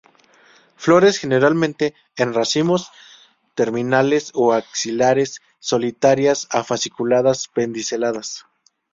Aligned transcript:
Flores 0.77 1.19
generalmente 1.19 1.93
en 2.15 2.33
racimos 2.33 2.89
terminales 3.53 4.31
o 4.33 4.51
axilares, 4.51 5.41
solitarias 5.59 6.47
a 6.49 6.63
fasciculadas, 6.63 7.47
pediceladas. 7.49 8.47